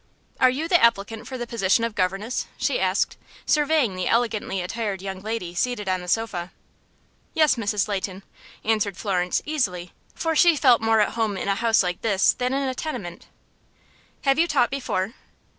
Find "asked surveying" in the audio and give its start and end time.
2.79-3.95